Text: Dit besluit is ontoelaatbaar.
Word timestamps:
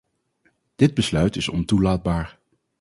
Dit 0.75 0.93
besluit 0.93 1.35
is 1.35 1.49
ontoelaatbaar. 1.49 2.39